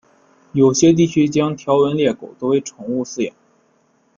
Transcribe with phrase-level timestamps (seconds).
[0.53, 3.35] 有些地区将条纹鬣狗作为宠物饲养。